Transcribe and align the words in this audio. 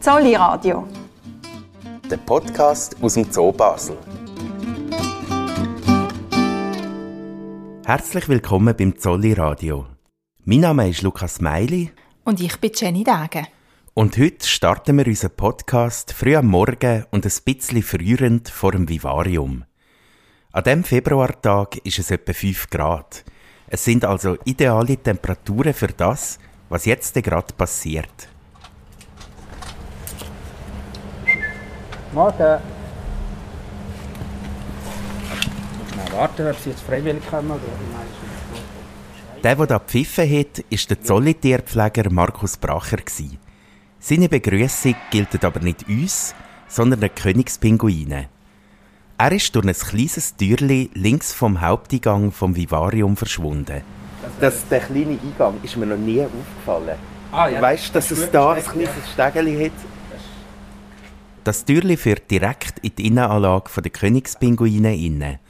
Zolli 0.00 0.34
Radio. 0.34 0.88
Der 2.10 2.16
Podcast 2.16 2.96
aus 3.02 3.12
dem 3.12 3.30
Zoo 3.30 3.52
Basel. 3.52 3.98
Herzlich 7.84 8.26
willkommen 8.30 8.74
beim 8.74 8.98
Zolli 8.98 9.34
Radio. 9.34 9.86
Mein 10.46 10.60
Name 10.60 10.88
ist 10.88 11.02
Lukas 11.02 11.42
Meili. 11.42 11.92
Und 12.24 12.40
ich 12.40 12.56
bin 12.56 12.70
Jenny 12.74 13.04
Dage. 13.04 13.46
Und 13.92 14.16
heute 14.16 14.48
starten 14.48 14.96
wir 14.96 15.06
unseren 15.06 15.36
Podcast 15.36 16.14
früh 16.14 16.34
am 16.34 16.46
Morgen 16.46 17.04
und 17.10 17.26
ein 17.26 17.32
bisschen 17.44 17.82
frühend 17.82 18.48
vor 18.48 18.72
dem 18.72 18.88
Vivarium. 18.88 19.66
An 20.52 20.64
diesem 20.64 20.84
Februartag 20.84 21.76
ist 21.84 21.98
es 21.98 22.10
etwa 22.10 22.32
5 22.32 22.70
Grad. 22.70 23.22
Es 23.66 23.84
sind 23.84 24.06
also 24.06 24.38
ideale 24.46 24.96
Temperaturen 24.96 25.74
für 25.74 25.88
das, 25.88 26.38
was 26.70 26.86
jetzt 26.86 27.12
gerade 27.22 27.52
passiert. 27.52 28.30
Morgen. 32.12 32.58
Schnell 35.92 36.12
warten, 36.12 36.48
ob 36.48 36.56
sie 36.56 36.70
jetzt 36.70 36.82
freiwillig 36.82 37.22
kommen 37.30 37.52
oder 37.52 37.60
Der, 39.44 39.54
der 39.54 39.66
da 39.66 39.78
pfiffen 39.78 40.28
hat, 40.28 40.58
ist 40.70 40.90
der 40.90 41.00
Zollitierpfleger 41.00 42.10
Markus 42.10 42.56
Bracher. 42.56 42.98
Seine 44.00 44.28
Begrüßung 44.28 44.96
gilt 45.10 45.44
aber 45.44 45.60
nicht 45.60 45.88
uns, 45.88 46.34
sondern 46.66 47.00
den 47.00 47.14
Königspinguinen. 47.14 48.26
Er 49.18 49.32
ist 49.32 49.54
durch 49.54 49.66
ein 49.66 49.74
kleines 49.74 50.34
Türli 50.36 50.90
links 50.94 51.32
vom 51.32 51.60
Haupteingang 51.60 52.32
vom 52.32 52.56
Vivarium 52.56 53.16
verschwunden. 53.16 53.82
Das, 54.40 54.66
der 54.68 54.80
kleine 54.80 55.18
Eingang 55.22 55.60
ist 55.62 55.76
mir 55.76 55.86
noch 55.86 55.96
nie 55.96 56.22
aufgefallen. 56.22 56.98
Ah, 57.30 57.48
ja. 57.48 57.62
Weißt 57.62 57.90
du, 57.90 57.92
dass 57.92 58.10
es 58.10 58.30
da 58.30 58.52
ein 58.52 58.64
kleines 58.64 58.90
Stegeli 59.12 59.66
hat? 59.66 59.99
Das 61.42 61.64
Türli 61.64 61.96
führt 61.96 62.30
direkt 62.30 62.80
in 62.80 62.94
die 62.96 63.06
Innenanlage 63.06 63.80
der 63.80 63.90
Königspinguine 63.90 64.94
inne. 64.94 65.40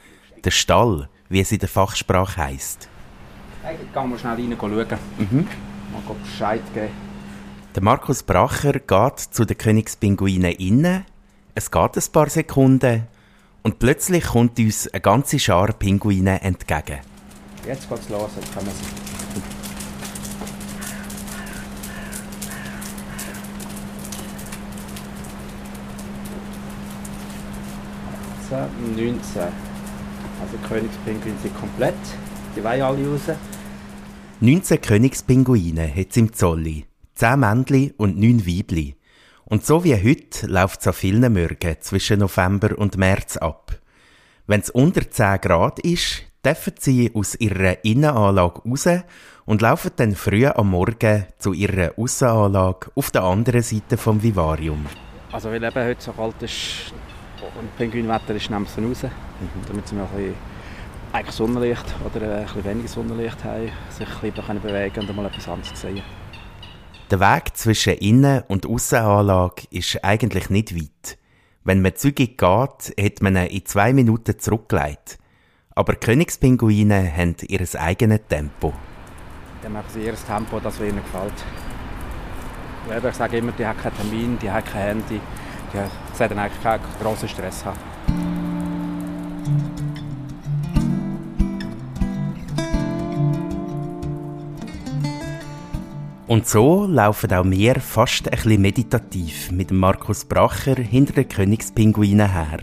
Der 0.43 0.51
Stall, 0.51 1.09
wie 1.27 1.41
es 1.41 1.51
in 1.51 1.59
der 1.59 1.67
Fachsprache 1.67 2.37
heisst. 2.37 2.87
Hey, 3.61 3.75
gehen 3.93 4.09
wir 4.09 4.17
schnell 4.17 4.35
rein 4.35 4.57
schauen. 4.57 4.99
Mhm. 5.17 5.47
Mal 5.91 6.15
Bescheid 6.23 6.61
geben. 6.73 6.89
Der 7.75 7.83
Markus 7.83 8.23
Bracher 8.23 8.73
geht 8.73 9.19
zu 9.19 9.43
den 9.43 9.57
Königspinguinen 9.57 10.53
inne. 10.53 11.05
Es 11.55 11.69
geht 11.69 11.97
ein 11.97 12.11
paar 12.13 12.29
Sekunden 12.29 13.07
und 13.61 13.79
plötzlich 13.79 14.23
kommt 14.23 14.59
uns 14.59 14.87
eine 14.87 15.01
ganze 15.01 15.39
Schar 15.39 15.73
Pinguine 15.73 16.41
entgegen. 16.41 16.99
Jetzt 17.67 17.89
geht's 17.89 18.09
los, 18.09 18.31
jetzt 18.37 18.55
man 18.55 18.65
sie. 18.65 19.60
19. 28.51 29.41
Also 30.41 30.57
die 30.57 30.67
Königspinguine 30.67 31.37
sind 31.41 31.57
komplett. 31.57 31.95
Die 32.55 32.63
wollen 32.63 32.81
alle 32.81 33.07
raus. 33.07 33.37
19 34.39 34.81
Königspinguine 34.81 35.95
hat 35.95 36.07
es 36.09 36.17
im 36.17 36.33
Zolli. 36.33 36.85
10 37.15 37.39
Männchen 37.39 37.91
und 37.97 38.17
9 38.17 38.45
Weibli. 38.45 38.95
Und 39.45 39.65
so 39.65 39.83
wie 39.83 39.95
heute 39.95 40.47
läuft 40.47 40.81
es 40.81 40.87
an 40.87 40.93
vielen 40.93 41.33
Morgen 41.33 41.75
zwischen 41.81 42.19
November 42.19 42.77
und 42.77 42.97
März 42.97 43.37
ab. 43.37 43.79
Wenn 44.47 44.61
es 44.61 44.69
unter 44.69 45.09
10 45.09 45.41
Grad 45.41 45.79
ist, 45.79 46.23
dürfen 46.43 46.73
sie 46.79 47.11
aus 47.13 47.35
ihrer 47.35 47.83
Innenanlage 47.85 48.61
raus 48.67 48.87
und 49.45 49.61
laufen 49.61 49.91
dann 49.95 50.15
früh 50.15 50.47
am 50.47 50.71
Morgen 50.71 51.25
zu 51.37 51.53
ihrer 51.53 51.91
Aussenanlage 51.97 52.91
auf 52.95 53.11
der 53.11 53.23
anderen 53.23 53.61
Seite 53.61 53.97
vom 53.97 54.23
Vivarium. 54.23 54.85
Also 55.31 55.49
weil 55.49 55.63
eben 55.63 55.85
heute 55.85 56.01
so 56.01 56.11
kalt 56.13 56.41
ist, 56.41 56.93
und 57.59 57.75
Pinguinwetter 57.77 58.35
ist, 58.35 58.49
nehmen 58.49 58.65
sie 58.65 58.83
raus, 58.83 59.05
damit 59.67 59.87
sie 59.87 59.95
mal 59.95 60.03
ein 60.03 60.15
bisschen 60.15 60.35
eigentlich 61.13 61.35
Sonnenlicht 61.35 61.85
oder 62.05 62.37
ein 62.37 62.45
bisschen 62.45 62.63
weniger 62.63 62.87
Sonnenlicht 62.87 63.43
haben, 63.43 63.71
sich 63.89 64.07
ein 64.07 64.31
bisschen 64.31 64.61
bewegen 64.61 64.99
und 65.09 65.15
mal 65.15 65.25
etwas 65.25 65.47
anderes 65.47 65.79
sehen. 65.79 66.01
Der 67.09 67.19
Weg 67.19 67.57
zwischen 67.57 67.93
Innen- 67.95 68.43
und 68.47 68.65
Aussenanlage 68.65 69.63
ist 69.69 70.03
eigentlich 70.03 70.49
nicht 70.49 70.75
weit. 70.75 71.17
Wenn 71.63 71.81
man 71.81 71.95
zügig 71.95 72.37
geht, 72.37 72.95
hat 72.99 73.21
man 73.21 73.35
ihn 73.35 73.47
in 73.47 73.65
zwei 73.65 73.91
Minuten 73.91 74.39
zurückgelegt. 74.39 75.19
Aber 75.75 75.95
Königspinguine 75.95 77.11
haben 77.15 77.35
ihr 77.47 77.67
eigenes 77.77 78.21
Tempo. 78.29 78.73
Dann 79.61 79.73
machen 79.73 79.89
sie 79.89 80.05
ihr 80.05 80.15
Tempo, 80.15 80.59
das 80.59 80.79
ihnen 80.79 81.01
gefällt. 81.03 81.33
Ich 83.05 83.15
sage 83.15 83.37
immer, 83.37 83.51
die 83.51 83.65
haben 83.65 83.79
keinen 83.79 83.95
Termin, 83.95 84.39
die 84.41 84.49
haben 84.49 84.65
kein 84.65 84.81
Handy, 84.81 85.21
ja, 85.73 85.89
sehe 86.13 86.27
dann 86.27 86.39
eigentlich 86.39 86.61
keinen 86.61 86.83
grossen 87.01 87.29
Stress 87.29 87.65
haben. 87.65 87.79
Und 96.31 96.47
so 96.47 96.85
laufen 96.85 97.33
auch 97.33 97.43
wir 97.43 97.75
fast 97.81 98.31
ein 98.31 98.31
bisschen 98.31 98.61
meditativ 98.61 99.51
mit 99.51 99.69
Markus 99.71 100.23
Bracher 100.23 100.75
hinter 100.75 101.11
den 101.11 101.27
Königspinguinen 101.27 102.31
her 102.31 102.59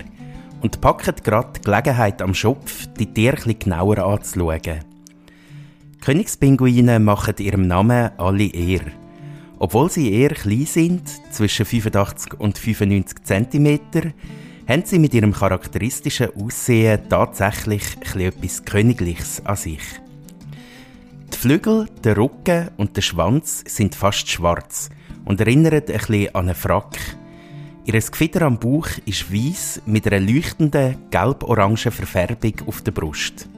und 0.62 0.80
packen 0.80 1.14
gerade 1.22 1.50
die 1.54 1.60
Gelegenheit 1.60 2.22
am 2.22 2.32
Schopf, 2.32 2.86
die 2.98 3.12
Tiere 3.12 3.36
etwas 3.36 3.58
genauer 3.58 3.98
anzuschauen. 3.98 4.80
Königspinguine 6.00 6.98
machen 6.98 7.34
ihrem 7.40 7.66
Namen 7.66 8.10
alle 8.16 8.46
Ehre. 8.46 8.92
Obwohl 9.58 9.90
sie 9.90 10.12
eher 10.12 10.30
klein 10.30 10.66
sind, 10.66 11.08
zwischen 11.32 11.66
85 11.66 12.38
und 12.38 12.58
95 12.58 13.24
cm, 13.24 13.80
haben 14.68 14.82
sie 14.84 14.98
mit 14.98 15.14
ihrem 15.14 15.32
charakteristischen 15.32 16.34
Aussehen 16.36 17.08
tatsächlich 17.08 17.84
etwas 18.14 18.64
Königliches 18.64 19.44
an 19.44 19.56
sich. 19.56 19.82
Die 21.32 21.36
Flügel, 21.36 21.88
der 22.04 22.16
Rücken 22.16 22.70
und 22.76 22.96
der 22.96 23.02
Schwanz 23.02 23.64
sind 23.66 23.94
fast 23.94 24.28
schwarz 24.28 24.90
und 25.24 25.40
erinnern 25.40 25.74
ein 25.74 25.84
bisschen 25.84 26.34
an 26.34 26.46
einen 26.46 26.54
Frack. 26.54 26.98
Ihr 27.84 27.98
Gefieder 27.98 28.42
am 28.42 28.58
Bauch 28.58 28.88
ist 29.06 29.32
weiß 29.32 29.82
mit 29.86 30.06
einer 30.06 30.20
leuchtenden 30.20 30.96
gelb-orangen 31.10 31.76
Verfärbung 31.76 32.54
auf 32.66 32.82
der 32.82 32.92
Brust. 32.92 33.48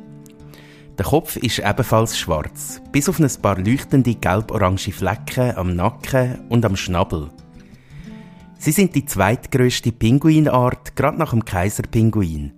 Der 1.01 1.07
Kopf 1.07 1.37
ist 1.37 1.61
ebenfalls 1.61 2.19
schwarz, 2.19 2.83
bis 2.93 3.09
auf 3.09 3.19
ein 3.19 3.31
paar 3.41 3.59
leuchtende 3.59 4.15
gelb-orange 4.15 4.93
Flecken 4.93 5.57
am 5.57 5.75
Nacken 5.75 6.41
und 6.51 6.63
am 6.67 6.77
Schnabel. 6.77 7.31
Sie 8.59 8.71
sind 8.71 8.95
die 8.95 9.07
zweitgrößte 9.07 9.93
Pinguinart, 9.93 10.95
gerade 10.97 11.17
nach 11.17 11.31
dem 11.31 11.43
Kaiserpinguin. 11.43 12.53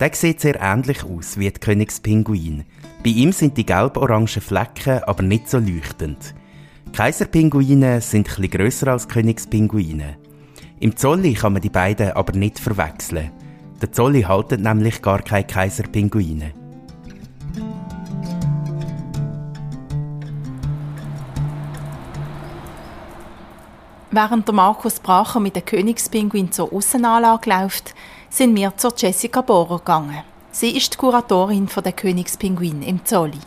Der 0.00 0.14
sieht 0.14 0.40
sehr 0.40 0.58
ähnlich 0.58 1.04
aus 1.04 1.36
wie 1.38 1.50
die 1.50 1.60
Königspinguin. 1.60 2.64
Bei 3.04 3.10
ihm 3.10 3.32
sind 3.32 3.58
die 3.58 3.66
gelb-orangen 3.66 4.26
Flecken 4.26 5.04
aber 5.04 5.22
nicht 5.22 5.50
so 5.50 5.58
leuchtend. 5.58 6.34
Kaiserpinguine 6.94 8.00
sind 8.00 8.26
etwas 8.26 8.50
grösser 8.52 8.88
als 8.88 9.06
Königspinguine. 9.06 10.16
Im 10.80 10.96
Zolli 10.96 11.34
kann 11.34 11.52
man 11.52 11.60
die 11.60 11.68
beiden 11.68 12.12
aber 12.12 12.32
nicht 12.32 12.58
verwechseln. 12.58 13.32
Der 13.82 13.92
Zolli 13.92 14.22
haltet 14.22 14.62
nämlich 14.62 15.02
gar 15.02 15.20
keine 15.20 15.46
Kaiserpinguine. 15.46 16.54
Während 24.16 24.48
der 24.48 24.54
Markus 24.54 24.98
Bracher 24.98 25.40
mit 25.40 25.56
der 25.56 25.62
Königspinguin 25.62 26.50
zur 26.50 26.72
Aussenanlage 26.72 27.50
läuft, 27.50 27.94
sind 28.30 28.56
wir 28.56 28.74
zur 28.74 28.94
Jessica 28.96 29.42
Bohrer 29.42 29.76
gegangen. 29.76 30.22
Sie 30.50 30.74
ist 30.74 30.94
die 30.94 30.96
Kuratorin 30.96 31.68
der 31.84 31.92
Königspinguin 31.92 32.80
im 32.80 33.04
Zolli. 33.04 33.38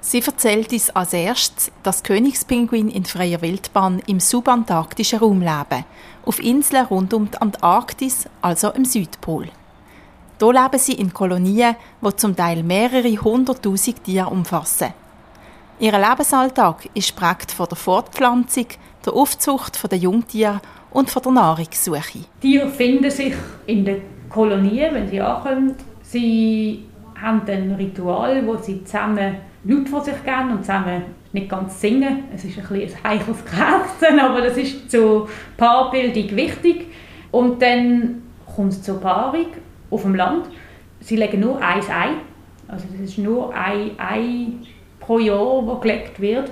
Sie 0.00 0.20
erzählt 0.20 0.72
uns 0.72 0.90
als 0.90 1.14
erstes, 1.14 1.72
dass 1.82 2.04
Königspinguin 2.04 2.90
in 2.90 3.04
freier 3.04 3.42
Wildbahn 3.42 4.00
im 4.06 4.20
subantarktischen 4.20 5.18
Raum 5.18 5.40
leben, 5.40 5.84
auf 6.26 6.38
Inseln 6.38 6.86
rund 6.86 7.12
um 7.12 7.28
die 7.28 7.38
Antarktis, 7.38 8.28
also 8.40 8.70
im 8.70 8.84
Südpol. 8.84 9.48
Hier 10.38 10.52
leben 10.52 10.78
sie 10.78 10.92
in 10.94 11.12
Kolonien, 11.12 11.74
die 12.00 12.16
zum 12.16 12.36
Teil 12.36 12.62
mehrere 12.62 13.16
hunderttausend 13.16 14.04
Tiere 14.04 14.28
umfassen. 14.28 14.94
Ihr 15.80 15.98
Lebensalltag 15.98 16.88
ist 16.94 17.16
prägt 17.16 17.50
von 17.50 17.66
der 17.66 17.76
Fortpflanzung, 17.76 18.66
der 19.04 19.14
Aufzucht 19.14 19.90
der 19.90 19.98
Jungtiere 19.98 20.60
und 20.90 21.10
von 21.10 21.22
der 21.22 21.32
Nahrungssuche. 21.32 22.20
Tiere 22.40 22.68
finden 22.68 23.10
sich 23.10 23.34
in 23.66 23.84
den 23.84 24.02
Kolonien, 24.28 24.94
wenn 24.94 25.08
sie 25.08 25.20
ankommen. 25.20 25.74
Sie 26.02 26.84
haben 27.20 27.42
ein 27.46 27.72
Ritual, 27.72 28.46
wo 28.46 28.56
sie 28.56 28.84
zusammen 28.84 29.36
laut 29.64 29.88
vor 29.88 30.02
sich 30.02 30.22
gehen 30.24 30.50
und 30.50 30.60
zusammen 30.60 31.02
nicht 31.32 31.48
ganz 31.48 31.80
singen. 31.80 32.24
Es 32.34 32.44
ist 32.44 32.58
ein, 32.58 32.66
bisschen 32.68 33.04
heikles 33.04 33.44
Kräften, 33.44 34.20
aber 34.20 34.40
das 34.42 34.56
ist 34.56 34.90
zur 34.90 35.28
Paarbildung 35.56 36.36
wichtig. 36.36 36.86
Und 37.30 37.62
dann 37.62 38.22
kommt 38.54 38.72
es 38.72 38.82
zur 38.82 39.00
Paarung 39.00 39.46
auf 39.90 40.02
dem 40.02 40.14
Land. 40.14 40.46
Sie 41.00 41.16
legen 41.16 41.40
nur 41.40 41.60
ein 41.60 41.80
Ei. 41.80 42.10
Also 42.68 42.86
das 42.92 43.00
ist 43.00 43.18
nur 43.18 43.54
ein 43.54 43.92
Ei 43.98 44.46
pro 45.00 45.18
Jahr, 45.18 45.62
das 45.66 45.80
gelegt 45.80 46.20
wird. 46.20 46.50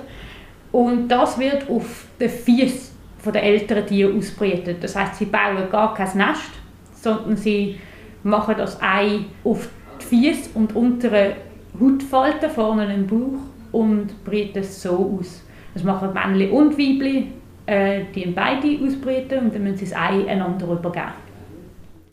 Und 0.71 1.07
das 1.09 1.37
wird 1.37 1.69
auf 1.69 2.05
den 2.19 2.29
Fies 2.29 2.91
den 3.25 3.35
älteren 3.35 3.85
Tieren 3.85 4.17
ausbrüten. 4.17 4.77
Das 4.81 4.95
heißt, 4.95 5.17
sie 5.17 5.25
bauen 5.25 5.69
gar 5.69 5.93
kein 5.93 6.17
Nest, 6.17 6.49
sondern 6.93 7.37
sie 7.37 7.79
machen 8.23 8.55
das 8.57 8.81
Ei 8.81 9.19
auf 9.43 9.69
die 10.01 10.05
Füße 10.05 10.49
und 10.55 10.75
untere 10.75 11.35
Hautfalten 11.79 12.49
vorne 12.49 12.93
im 12.93 13.07
Bauch 13.07 13.41
und 13.71 14.23
brüten 14.23 14.59
es 14.59 14.81
so 14.81 15.17
aus. 15.19 15.43
Das 15.73 15.83
machen 15.83 16.13
Männchen 16.13 16.51
und 16.51 16.77
Weibchen, 16.77 17.33
äh, 17.65 18.05
die 18.13 18.25
beide 18.27 18.79
ausbrüten 18.83 19.39
und 19.39 19.55
dann 19.55 19.63
müssen 19.63 19.77
sie 19.77 19.85
das 19.85 19.95
Ei 19.95 20.27
einander 20.27 20.67
übergeben. 20.67 21.13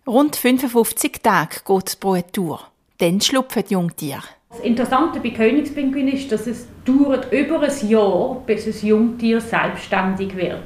Rund 0.06 0.36
55 0.36 1.20
Tage 1.22 1.56
geht 1.66 1.92
die 1.92 1.96
Bruttour. 2.00 2.60
Dann 2.98 3.20
schlupfen 3.20 3.64
die 3.68 3.74
Jungtiere. 3.74 4.22
Das 4.50 4.60
Interessante 4.60 5.20
bei 5.20 5.30
Königspinguin 5.30 6.08
ist, 6.08 6.32
dass 6.32 6.46
es 6.46 6.66
dauert 6.84 7.30
über 7.32 7.60
ein 7.60 7.88
Jahr, 7.88 8.42
bis 8.46 8.66
ein 8.66 8.88
Jungtier 8.88 9.40
selbstständig 9.40 10.34
wird. 10.34 10.62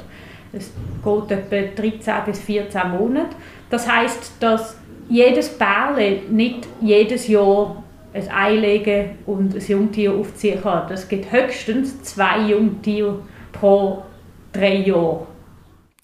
Es 0.52 0.70
geht 1.02 1.30
etwa 1.30 1.82
13 1.82 2.14
bis 2.26 2.40
14 2.40 2.90
Monate. 2.90 3.34
Das 3.70 3.90
heißt, 3.90 4.34
dass 4.38 4.76
jedes 5.08 5.58
Pärle 5.58 6.20
nicht 6.30 6.68
jedes 6.80 7.26
Jahr 7.26 7.82
ein 8.14 8.30
Ei 8.30 8.54
legen 8.54 9.18
und 9.26 9.54
ein 9.54 9.66
Jungtier 9.66 10.12
aufziehen 10.12 10.62
kann. 10.62 10.90
Es 10.92 11.08
gibt 11.08 11.32
höchstens 11.32 12.02
zwei 12.02 12.48
Jungtiere 12.48 13.18
pro 13.52 14.04
drei 14.52 14.76
Jahre. 14.76 15.26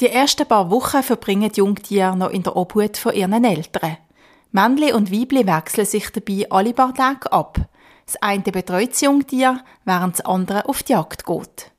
Die 0.00 0.08
ersten 0.08 0.46
paar 0.46 0.70
Wochen 0.70 1.02
verbringen 1.02 1.50
die 1.54 1.58
Jungtiere 1.58 2.16
noch 2.16 2.30
in 2.30 2.42
der 2.42 2.56
Obhut 2.56 2.96
von 2.96 3.12
ihren 3.14 3.44
Eltern. 3.44 3.98
Männli 4.50 4.92
und 4.92 5.12
Weibli 5.12 5.46
wechseln 5.46 5.84
sich 5.84 6.10
dabei 6.10 6.46
alle 6.50 6.72
paar 6.72 6.94
Tage 6.94 7.30
ab. 7.32 7.58
Das 8.06 8.16
eine 8.22 8.42
betreut 8.42 8.92
das 8.92 9.02
Jungtier, 9.02 9.60
während 9.84 10.18
das 10.18 10.24
andere 10.24 10.66
auf 10.66 10.82
die 10.82 10.92
Jagd 10.92 11.26
geht. 11.26 11.70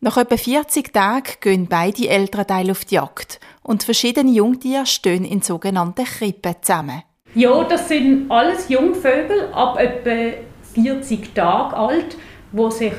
Nach 0.00 0.16
etwa 0.16 0.36
40 0.36 0.92
Tagen 0.92 1.32
gehen 1.40 1.68
beide 1.68 2.08
Elternteile 2.08 2.72
auf 2.72 2.84
die 2.84 2.96
Jagd 2.96 3.38
und 3.62 3.84
verschiedene 3.84 4.32
Jungtiere 4.32 4.86
stehen 4.86 5.24
in 5.24 5.40
sogenannten 5.40 6.04
Krippen 6.04 6.56
zusammen. 6.60 7.04
Ja, 7.34 7.64
das 7.64 7.88
sind 7.88 8.30
alles 8.30 8.68
Jungvögel 8.68 9.52
ab 9.52 9.78
etwa 9.78 10.36
40 10.74 11.34
Tagen 11.34 11.74
alt, 11.74 12.16
wo 12.50 12.70
sich 12.70 12.92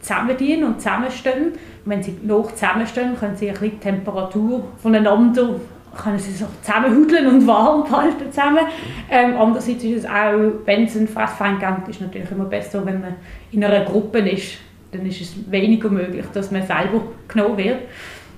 zusammendienen 0.00 0.64
und 0.64 0.80
zusammenstehen. 0.80 1.52
Wenn 1.84 2.02
sie 2.02 2.18
noch 2.22 2.52
zusammenstehen, 2.52 3.16
können 3.18 3.36
sie 3.36 3.48
ein 3.48 3.54
bisschen 3.54 3.70
die 3.72 3.78
Temperatur 3.78 4.64
voneinander 4.76 5.58
können 5.96 6.18
sie 6.18 6.32
sich 6.32 6.46
zusammenhudeln 6.62 7.26
und 7.26 7.46
warm 7.46 7.90
halten 7.90 8.30
zusammen. 8.30 8.66
Ähm, 9.10 9.36
andererseits 9.38 9.84
ist 9.84 10.04
es 10.04 10.06
auch, 10.06 10.52
wenn 10.64 10.84
es 10.84 10.96
einen 10.96 11.08
Fressfeind 11.08 11.62
ist 11.88 11.96
es 11.96 12.00
natürlich 12.00 12.30
immer 12.30 12.44
besser, 12.44 12.84
wenn 12.84 13.00
man 13.00 13.14
in 13.50 13.64
einer 13.64 13.84
Gruppe 13.84 14.18
ist. 14.20 14.58
Dann 14.90 15.06
ist 15.06 15.20
es 15.20 15.50
weniger 15.50 15.88
möglich, 15.88 16.24
dass 16.32 16.50
man 16.50 16.62
selber 16.66 17.02
genommen 17.28 17.58
wird. 17.58 17.78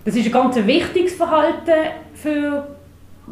Das 0.05 0.15
ist 0.15 0.27
ein 0.27 0.33
ganz 0.33 0.57
wichtiges 0.57 1.15
Verhalten 1.15 1.73
für 2.15 2.67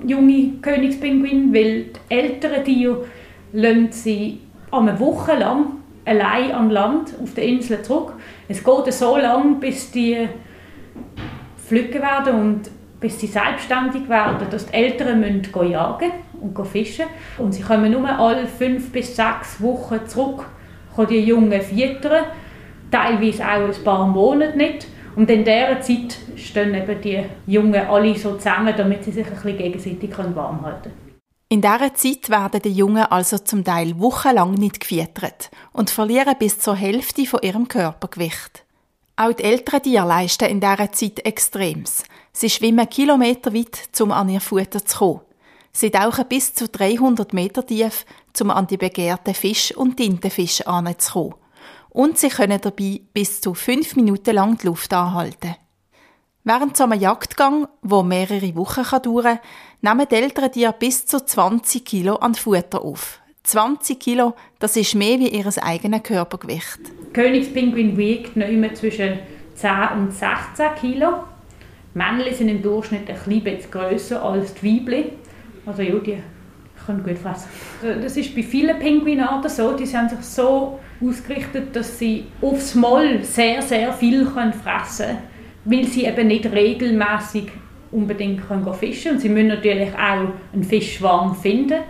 junge 0.07 0.55
Königspinguine, 0.63 1.53
weil 1.53 1.85
die 1.85 2.15
älteren 2.15 2.65
Tiere 2.65 3.05
sie 3.91 4.41
eine 4.71 4.99
Woche 4.99 5.37
lang 5.37 5.67
allein 6.05 6.53
an 6.53 6.71
Land 6.71 7.15
auf 7.23 7.35
der 7.35 7.45
Insel 7.45 7.83
zurück. 7.83 8.15
Es 8.49 8.65
geht 8.65 8.93
so 8.93 9.17
lange, 9.17 9.57
bis 9.57 9.91
die 9.91 10.29
pflücken 11.65 12.03
werden 12.03 12.35
und 12.35 12.71
bis 13.03 13.21
sie 13.21 13.27
selbstständig 13.27 14.09
werden, 14.09 14.47
dass 14.49 14.67
die 14.67 14.75
Eltern 14.75 15.21
müssen 15.21 15.71
jagen 15.71 16.13
und 16.41 16.67
fischen 16.67 17.07
und 17.37 17.53
sie 17.53 17.63
kommen 17.63 17.93
nur 17.93 18.09
alle 18.09 18.47
fünf 18.47 18.91
bis 18.91 19.15
sechs 19.15 19.61
Wochen 19.61 20.07
zurück, 20.07 20.47
können 20.97 21.09
die 21.09 21.19
Jungen 21.19 21.61
füttern, 21.61 22.25
teilweise 22.91 23.43
auch 23.45 23.69
ein 23.69 23.85
paar 23.85 24.07
Monate 24.07 24.57
nicht. 24.57 24.87
Und 25.15 25.31
in 25.31 25.45
dieser 25.45 25.81
Zeit 25.83 26.17
stehen 26.37 26.75
eben 26.75 27.01
die 27.03 27.23
Jungen 27.47 27.87
alle 27.87 28.17
so 28.17 28.37
zusammen, 28.37 28.73
damit 28.75 29.05
sie 29.05 29.13
sich 29.13 29.27
ein 29.27 29.35
bisschen 29.35 29.59
gegenseitig 29.59 30.17
warm 30.35 30.65
halten 30.65 30.85
können. 30.85 31.13
In 31.51 31.61
dieser 31.61 31.93
Zeit 31.93 32.31
werden 32.31 32.63
die 32.63 32.73
Jungen 32.73 33.05
also 33.05 33.37
zum 33.37 33.63
Teil 33.63 33.99
wochenlang 34.01 34.55
nicht 34.55 34.81
gefüttert 34.81 35.51
und 35.75 35.91
verlieren 35.91 36.35
bis 36.39 36.59
zur 36.59 36.77
Hälfte 36.77 37.27
von 37.27 37.41
ihrem 37.43 37.69
Körpergewicht. 37.69 38.65
Auch 39.17 39.35
die 39.35 39.45
älteren 39.45 39.83
Tiere 39.83 40.09
leisten 40.09 40.49
in 40.49 40.61
dieser 40.61 40.91
Zeit 40.93 41.19
Extrems. 41.27 42.05
Sie 42.33 42.51
schwimmen 42.51 42.89
kilometerweit, 42.89 43.89
um 44.01 44.11
an 44.13 44.29
ihr 44.29 44.41
Futter 44.41 44.85
zu 44.85 44.99
kommen. 44.99 45.21
Sie 45.73 45.91
tauchen 45.91 46.27
bis 46.29 46.55
zu 46.55 46.69
300 46.69 47.33
Meter 47.33 47.65
tief, 47.65 48.05
um 48.41 48.51
an 48.51 48.67
die 48.67 48.77
begehrten 48.77 49.35
Fisch 49.35 49.77
und 49.77 49.97
Tintenfische 49.97 50.67
anzukommen 50.67 51.35
und 51.93 52.19
sie 52.19 52.29
können 52.29 52.61
dabei 52.61 53.01
bis 53.13 53.41
zu 53.41 53.55
fünf 53.55 53.97
Minuten 53.97 54.35
lang 54.35 54.57
die 54.59 54.67
Luft 54.67 54.93
anhalten. 54.93 55.57
Während 56.45 56.77
so 56.77 56.85
einem 56.85 56.99
Jagdgang, 56.99 57.69
wo 57.83 58.03
mehrere 58.03 58.57
Wochen 58.57 59.03
dauern 59.03 59.39
kann, 59.81 59.97
nehmen 59.97 60.09
die 60.11 60.15
älteren 60.17 60.51
Tiere 60.51 60.75
bis 60.77 61.07
zu 61.07 61.25
20 61.25 61.85
Kilo 61.85 62.17
an 62.17 62.35
Futter 62.35 62.83
auf. 62.83 63.21
20 63.45 64.01
Kilo, 64.01 64.35
das 64.59 64.77
ist 64.77 64.95
mehr 64.95 65.19
wie 65.19 65.29
ihr 65.29 65.47
eigenes 65.63 66.03
Körpergewicht. 66.03 66.81
Königspinguin 67.13 67.97
wiegt 67.97 68.37
noch 68.37 68.49
immer 68.49 68.73
zwischen 68.75 69.19
10 69.55 69.71
und 69.97 70.13
16 70.13 70.75
Kilo. 70.81 71.25
Männchen 71.95 72.35
sind 72.35 72.49
im 72.49 72.63
Durchschnitt 72.63 73.09
ein 73.09 73.43
bisschen 73.43 73.71
grösser 73.71 74.23
als 74.23 74.55
die 74.55 74.81
Weibchen. 74.87 75.05
Also 75.67 75.83
ja, 75.83 75.95
die 75.95 76.17
können 76.85 77.03
gut 77.03 77.19
fressen. 77.19 77.49
Das 78.03 78.17
ist 78.17 78.35
bei 78.35 78.43
vielen 78.43 78.79
Pinguinarten 78.79 79.51
so, 79.51 79.73
die 79.73 79.87
sind 79.87 80.11
sich 80.11 80.21
so 80.21 80.81
ausgerichtet, 81.01 81.75
dass 81.75 81.99
sie 81.99 82.25
aufs 82.41 82.75
Mal 82.75 83.23
sehr, 83.23 83.63
sehr 83.63 83.93
viel 83.93 84.25
können 84.27 84.53
fressen 84.53 85.07
können, 85.07 85.19
weil 85.65 85.85
sie 85.85 86.07
eben 86.07 86.27
nicht 86.27 86.51
regelmäßig 86.51 87.49
unbedingt 87.91 88.47
können 88.47 88.67
fischen 88.75 89.03
können. 89.03 89.17
Und 89.17 89.21
sie 89.21 89.29
müssen 89.29 89.49
natürlich 89.49 89.91
auch 89.95 90.29
einen 90.53 90.65
Fischschwarm 90.65 91.37
finden, 91.37 91.81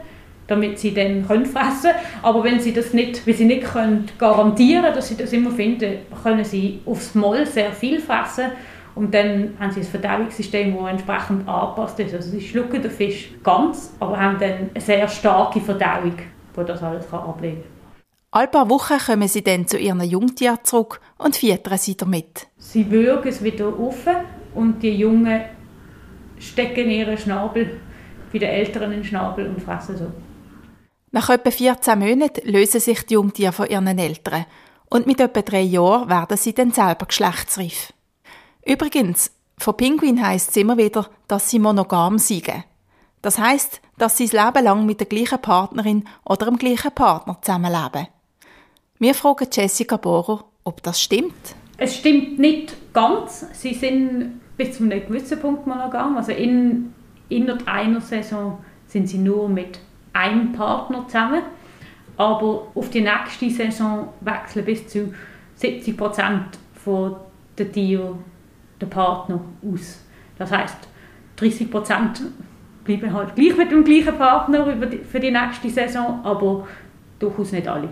damit 0.47 0.79
sie 0.79 0.93
dann 0.93 1.27
können 1.27 1.47
fressen 1.47 1.91
können. 1.91 2.05
Aber 2.23 2.45
wenn 2.45 2.61
sie 2.61 2.73
das 2.73 2.93
nicht, 2.93 3.27
wenn 3.27 3.35
sie 3.35 3.45
nicht 3.45 3.65
können 3.65 4.07
garantieren 4.19 4.93
dass 4.95 5.09
sie 5.09 5.17
das 5.17 5.33
immer 5.33 5.51
finden, 5.51 5.99
können 6.23 6.45
sie 6.45 6.81
aufs 6.85 7.15
Mal 7.15 7.47
sehr 7.47 7.73
viel 7.73 8.01
fressen 8.01 8.47
und 8.95 9.15
dann 9.15 9.55
haben 9.59 9.71
sie 9.73 9.81
ein 9.81 9.87
Verdauungssystem, 9.87 10.77
das 10.77 10.91
entsprechend 10.91 11.49
angepasst 11.49 11.99
ist. 12.01 12.15
Also 12.15 12.31
sie 12.31 12.41
schlucken 12.41 12.83
den 12.83 12.91
Fisch 12.91 13.31
ganz, 13.43 13.93
aber 14.01 14.19
haben 14.19 14.39
dann 14.39 14.71
eine 14.75 14.81
sehr 14.81 15.09
starke 15.09 15.61
Verdauung, 15.61 16.15
die 16.57 16.65
das 16.65 16.83
alles 16.83 17.11
ablegen 17.13 17.63
kann. 17.63 17.73
Alle 18.35 18.49
paar 18.49 18.71
Wochen 18.71 18.99
kommen 18.99 19.29
sie 19.29 19.45
dann 19.45 19.67
zu 19.67 19.79
ihren 19.79 20.03
Jungtieren 20.03 20.59
zurück 20.63 21.01
und 21.19 21.37
füttern 21.37 21.79
sie 21.79 21.97
damit. 21.97 22.47
Sie 22.57 22.91
würgen 22.91 23.29
es 23.29 23.43
wieder 23.43 23.67
auf 23.67 24.07
und 24.55 24.83
die 24.83 24.97
Jungen 24.97 25.43
stecken 26.39 26.91
ihren 26.91 27.19
Schnabel 27.19 27.79
bei 28.33 28.39
den 28.39 28.49
Älteren 28.49 28.93
in 28.93 29.01
den 29.01 29.05
Schnabel 29.05 29.47
und 29.47 29.63
fressen 29.63 29.97
so. 29.99 30.07
Nach 31.11 31.29
etwa 31.29 31.51
14 31.51 31.99
Monaten 31.99 32.51
lösen 32.51 32.81
sich 32.81 33.05
die 33.05 33.15
Jungtiere 33.15 33.53
von 33.53 33.67
ihren 33.69 33.99
Eltern 33.99 34.47
und 34.89 35.07
mit 35.07 35.21
etwa 35.21 35.43
drei 35.43 35.61
Jahren 35.61 36.09
werden 36.09 36.39
sie 36.39 36.55
dann 36.55 36.71
selber 36.73 37.05
geschlechtsreif. 37.05 37.93
Übrigens, 38.65 39.33
von 39.59 39.77
Pinguin 39.77 40.25
heisst 40.25 40.51
es 40.51 40.57
immer 40.57 40.77
wieder, 40.77 41.09
dass 41.29 41.51
sie 41.51 41.59
monogam 41.59 42.19
sind. 42.19 42.49
Das 43.21 43.39
heißt, 43.39 43.81
dass 43.99 44.17
sie 44.17 44.29
das 44.29 44.33
Leben 44.33 44.65
lang 44.65 44.87
mit 44.87 45.01
der 45.01 45.07
gleichen 45.07 45.41
Partnerin 45.41 46.05
oder 46.25 46.47
dem 46.47 46.59
gleichen 46.59 46.93
Partner 46.93 47.39
zusammenleben. 47.41 48.09
Wir 48.99 49.15
fragen 49.15 49.49
Jessica 49.53 49.97
Bohrer, 49.97 50.45
ob 50.65 50.83
das 50.83 51.01
stimmt. 51.01 51.55
Es 51.77 51.97
stimmt 51.97 52.39
nicht 52.39 52.77
ganz. 52.93 53.47
Sie 53.53 53.75
sind 53.75 54.41
bis 54.57 54.77
zu 54.77 54.85
einem 54.85 55.07
gewissen 55.07 55.41
Punkt 55.41 55.67
monogam. 55.67 56.17
Also 56.17 56.33
in, 56.33 56.93
innerhalb 57.29 57.67
einer 57.67 58.01
Saison 58.01 58.59
sind 58.87 59.09
sie 59.09 59.19
nur 59.19 59.49
mit 59.49 59.81
einem 60.13 60.53
Partner 60.53 61.05
zusammen. 61.07 61.43
Aber 62.17 62.69
auf 62.75 62.91
die 62.91 63.01
nächste 63.01 63.51
Saison 63.51 64.09
wechseln 64.21 64.65
bis 64.65 64.87
zu 64.87 65.13
70 65.57 65.97
Prozent 65.97 66.59
der 67.59 67.73
Tiere 67.73 68.19
den 68.83 68.91
Partner 68.91 69.41
aus. 69.63 70.01
Das 70.39 70.51
heißt, 70.51 70.77
30 71.37 71.71
Prozent 71.71 72.23
bleiben 72.85 73.13
halt 73.13 73.35
gleich 73.37 73.57
mit 73.57 73.71
dem 73.71 73.85
gleichen 73.85 74.19
Partner 74.19 74.67
für 75.11 75.21
die 75.21 75.31
nächste 75.31 75.71
Saison, 75.71 76.21
aber 76.25 76.67
durchaus 77.19 77.53
nicht 77.53 77.69
alle. 77.69 77.89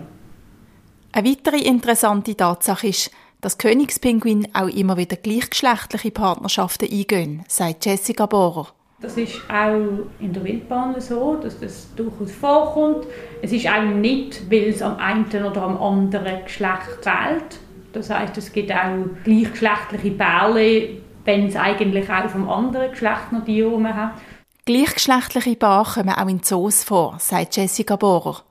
Eine 1.13 1.29
weitere 1.29 1.59
interessante 1.59 2.35
Tatsache 2.35 2.87
ist, 2.87 3.11
dass 3.41 3.57
Königspinguine 3.57 4.47
auch 4.53 4.67
immer 4.67 4.97
wieder 4.97 5.15
gleichgeschlechtliche 5.15 6.11
Partnerschaften 6.11 6.89
eingehen, 6.89 7.43
sagt 7.47 7.85
Jessica 7.85 8.27
Bohrer. 8.27 8.67
Das 9.01 9.17
ist 9.17 9.41
auch 9.49 10.05
in 10.19 10.31
der 10.31 10.43
Wildbahn 10.43 11.01
so, 11.01 11.35
dass 11.41 11.59
das 11.59 11.87
durchaus 11.95 12.31
vorkommt. 12.31 13.07
Es 13.41 13.51
ist 13.51 13.67
auch 13.67 13.81
nicht, 13.81 14.49
weil 14.51 14.69
es 14.69 14.83
am 14.83 14.97
einen 14.97 15.25
oder 15.25 15.63
am 15.63 15.81
anderen 15.81 16.43
Geschlecht 16.43 17.01
fehlt. 17.01 17.59
Das 17.93 18.09
heißt, 18.09 18.37
es 18.37 18.51
gibt 18.53 18.71
auch 18.71 19.05
gleichgeschlechtliche 19.23 20.11
Bärle, 20.11 20.89
wenn 21.25 21.47
es 21.47 21.55
eigentlich 21.55 22.09
auch 22.09 22.29
vom 22.29 22.49
anderen 22.49 22.91
Geschlecht 22.91 23.31
noch 23.31 23.45
die 23.45 23.61
herum 23.61 23.87
hat. 23.87 24.13
Gleichgeschlechtliche 24.65 25.55
Paare 25.55 26.01
kommen 26.01 26.15
auch 26.15 26.27
in 26.27 26.43
Zoos 26.43 26.83
vor, 26.83 27.15
sagt 27.19 27.57
Jessica 27.57 27.95
Bohrer. 27.95 28.43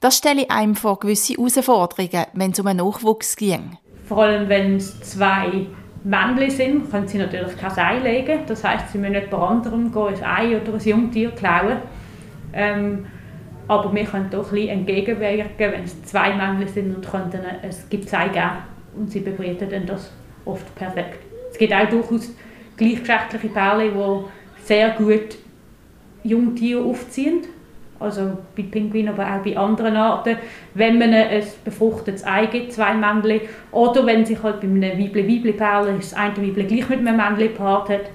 Das 0.00 0.16
stelle 0.16 0.48
einem 0.50 0.76
vor 0.76 0.98
gewisse 0.98 1.34
Herausforderungen, 1.34 2.26
wenn 2.32 2.52
es 2.52 2.60
um 2.60 2.66
einen 2.66 2.78
Nachwuchs 2.78 3.36
ging. 3.36 3.76
Vor 4.06 4.22
allem, 4.22 4.48
wenn 4.48 4.76
es 4.76 4.98
zwei 5.02 5.66
Männchen 6.04 6.50
sind, 6.50 6.90
können 6.90 7.06
sie 7.06 7.18
natürlich 7.18 7.56
kein 7.56 7.78
Ei 7.78 7.98
legen. 7.98 8.40
Das 8.46 8.64
heißt, 8.64 8.92
sie 8.92 8.98
müssen 8.98 9.14
jemand 9.14 9.34
anderem 9.34 9.92
gehen, 9.92 10.22
ein 10.22 10.24
Ei 10.24 10.56
oder 10.56 10.72
ein 10.72 10.80
Jungtier 10.80 11.30
klauen. 11.32 11.78
Ähm, 12.52 13.06
aber 13.70 13.94
wir 13.94 14.02
können 14.02 14.28
doch 14.32 14.50
ein 14.50 14.66
entgegenwirken, 14.66 15.46
wenn 15.56 15.84
es 15.84 16.02
zwei 16.02 16.34
Männchen 16.34 16.66
sind 16.66 16.96
und 16.96 17.08
können 17.08 17.30
dann 17.30 17.46
ein 17.46 17.70
Gipsei 17.88 18.26
geben. 18.26 18.50
Und 18.96 19.12
sie 19.12 19.20
bebrüten 19.20 19.70
dann 19.70 19.86
das 19.86 20.10
oft 20.44 20.74
perfekt. 20.74 21.20
Es 21.52 21.56
gibt 21.56 21.72
auch 21.72 21.88
durchaus 21.88 22.34
gleichgeschlechtliche 22.76 23.46
Pärchen, 23.46 23.92
die 23.94 24.66
sehr 24.66 24.90
gut 24.90 25.38
Jungtiere 26.24 26.82
aufziehen. 26.82 27.42
Also 28.00 28.38
bei 28.56 28.64
Pinguinen, 28.64 29.10
aber 29.10 29.36
auch 29.36 29.44
bei 29.44 29.56
anderen 29.56 29.94
Arten. 29.94 30.36
Wenn 30.74 30.98
man 30.98 31.14
ein 31.14 31.44
befruchtetes 31.64 32.26
Ei 32.26 32.46
gibt, 32.46 32.72
zwei 32.72 32.92
Männchen, 32.94 33.42
oder 33.70 34.04
wenn 34.04 34.26
sich 34.26 34.42
halt 34.42 34.60
bei 34.60 34.66
einem 34.66 34.98
Weibli-Weibli-Pärchen 34.98 35.96
das 35.96 36.14
eine 36.14 36.36
Weibli 36.36 36.64
gleich 36.64 36.88
mit 36.88 37.06
einem 37.06 37.16
Männchen 37.18 37.52
gepaart 37.52 37.90
hat, 37.90 38.10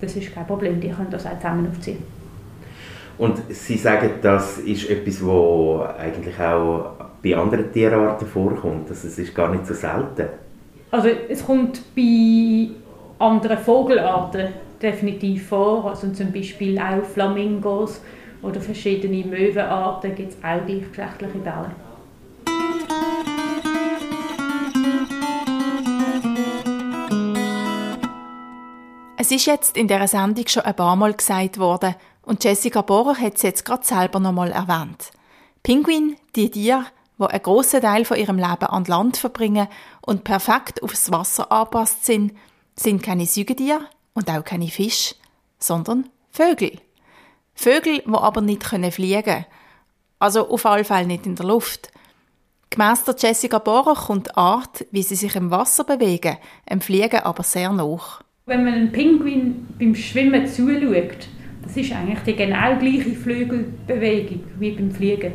das 0.00 0.14
ist 0.14 0.32
kein 0.32 0.46
Problem, 0.46 0.80
die 0.80 0.90
können 0.90 1.10
das 1.10 1.26
auch 1.26 1.36
zusammen 1.36 1.66
aufziehen. 1.68 2.13
Und 3.16 3.42
Sie 3.48 3.76
sagen, 3.76 4.10
das 4.22 4.58
ist 4.58 4.90
etwas, 4.90 5.24
was 5.24 5.96
eigentlich 5.98 6.38
auch 6.40 6.92
bei 7.22 7.36
anderen 7.36 7.72
Tierarten 7.72 8.26
vorkommt. 8.26 8.88
Also 8.90 9.08
es 9.08 9.18
ist 9.18 9.34
gar 9.34 9.50
nicht 9.50 9.66
so 9.66 9.74
selten. 9.74 10.28
Also 10.90 11.08
es 11.28 11.44
kommt 11.44 11.80
bei 11.94 12.68
anderen 13.18 13.58
Vogelarten 13.58 14.48
definitiv 14.82 15.48
vor. 15.48 15.86
Also 15.86 16.10
zum 16.10 16.32
Beispiel 16.32 16.78
auch 16.78 17.04
Flamingos 17.04 18.00
oder 18.42 18.60
verschiedene 18.60 19.24
Möwenarten 19.24 20.14
gibt 20.14 20.32
es 20.32 20.38
auch 20.38 20.66
gleichgeschlechtliche 20.66 21.38
Bälle. 21.38 21.70
Es 29.16 29.30
ist 29.30 29.46
jetzt 29.46 29.76
in 29.78 29.88
dieser 29.88 30.06
Sendung 30.06 30.46
schon 30.46 30.64
ein 30.64 30.74
paar 30.74 30.96
Mal 30.96 31.14
gesagt 31.14 31.58
worden 31.58 31.94
und 32.24 32.42
Jessica 32.42 32.82
Bohrer 32.82 33.16
hat 33.16 33.36
es 33.36 33.42
jetzt 33.42 33.64
gerade 33.64 33.84
selber 33.84 34.20
noch 34.20 34.32
mal 34.32 34.50
erwähnt. 34.50 35.12
Pinguin, 35.62 36.16
die 36.36 36.50
Tiere, 36.50 36.86
die 37.18 37.24
einen 37.24 37.42
grossen 37.42 37.80
Teil 37.80 38.04
von 38.04 38.18
ihrem 38.18 38.36
Leben 38.36 38.66
an 38.66 38.84
Land 38.84 39.16
verbringen 39.16 39.68
und 40.00 40.24
perfekt 40.24 40.82
aufs 40.82 41.10
Wasser 41.10 41.50
angepasst 41.50 42.04
sind, 42.04 42.32
sind 42.76 43.02
keine 43.02 43.26
Säugetiere 43.26 43.86
und 44.14 44.30
auch 44.30 44.44
keine 44.44 44.68
Fische, 44.68 45.14
sondern 45.58 46.08
Vögel. 46.30 46.80
Vögel, 47.54 48.02
die 48.04 48.12
aber 48.12 48.40
nicht 48.40 48.64
fliegen 48.64 49.22
können. 49.22 49.46
Also 50.18 50.48
auf 50.48 50.66
alle 50.66 50.84
Fälle 50.84 51.06
nicht 51.06 51.26
in 51.26 51.36
der 51.36 51.46
Luft. 51.46 51.92
Gemäss 52.70 53.04
der 53.04 53.14
Jessica 53.16 53.58
Bohrer 53.58 53.94
kommt 53.94 54.28
die 54.28 54.36
Art, 54.36 54.84
wie 54.90 55.02
sie 55.02 55.14
sich 55.14 55.36
im 55.36 55.50
Wasser 55.50 55.84
bewegen, 55.84 56.38
im 56.68 56.80
Fliegen 56.80 57.20
aber 57.20 57.44
sehr 57.44 57.70
nach. 57.72 58.22
Wenn 58.46 58.64
man 58.64 58.74
einen 58.74 58.92
Pinguin 58.92 59.68
beim 59.78 59.94
Schwimmen 59.94 60.46
zuschaut, 60.46 61.28
das 61.64 61.76
ist 61.76 61.92
eigentlich 61.92 62.20
die 62.20 62.36
genau 62.36 62.76
gleiche 62.78 63.12
Flügelbewegung 63.12 64.44
wie 64.58 64.70
beim 64.72 64.90
Fliegen. 64.90 65.32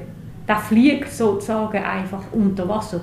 Der 0.47 0.57
fliegt 0.57 1.11
sozusagen 1.11 1.83
einfach 1.83 2.23
unter 2.31 2.67
Wasser. 2.69 3.01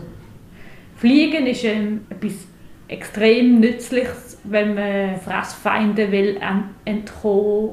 Fliegen 0.97 1.47
ist 1.47 1.65
ähm, 1.65 2.07
etwas 2.09 2.47
extrem 2.89 3.61
Nützliches, 3.61 4.39
wenn 4.45 4.75
man 4.75 5.17
Fressfeinde 5.21 6.11
will 6.11 6.41
entkommen. 6.85 7.71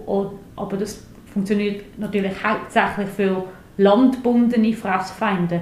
Aber 0.56 0.78
das 0.78 1.06
funktioniert 1.32 1.98
natürlich 1.98 2.34
hauptsächlich 2.44 3.10
für 3.10 3.46
landbundene 3.78 4.74
Fressfeinde. 4.74 5.62